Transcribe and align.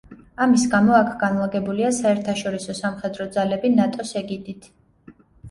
ამის 0.43 0.61
გამო 0.69 0.95
აქ 0.99 1.11
განლაგებულია 1.23 1.91
საერთაშორისო–სამხედრო 1.97 3.29
ძალები 3.37 3.73
ნატოს 3.77 4.17
ეგიდით. 4.25 4.69